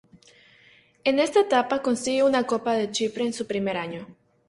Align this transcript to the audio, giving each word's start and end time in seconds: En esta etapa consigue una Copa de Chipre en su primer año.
En 1.03 1.19
esta 1.19 1.41
etapa 1.41 1.83
consigue 1.83 2.23
una 2.23 2.47
Copa 2.47 2.73
de 2.73 2.89
Chipre 2.89 3.23
en 3.23 3.33
su 3.33 3.45
primer 3.45 3.77
año. 3.77 4.07